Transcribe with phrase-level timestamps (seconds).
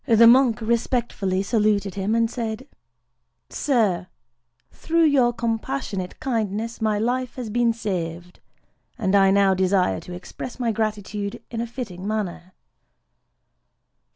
[0.07, 4.07] The monk respectfully saluted him, and said:—"Sir,
[4.71, 8.39] through your compassionate kindness my life has been saved;
[8.97, 12.53] and I now desire to express my gratitude in a fitting manner."